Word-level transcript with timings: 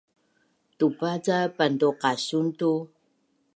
Tupa 0.77 1.11
ca 1.25 1.37
pantuqasun 1.57 2.45
tu 2.59 2.71